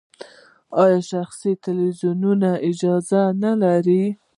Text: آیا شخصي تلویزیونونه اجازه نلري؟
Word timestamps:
آیا 0.83 0.99
شخصي 1.11 1.51
تلویزیونونه 1.65 2.49
اجازه 2.67 3.21
نلري؟ 3.41 4.03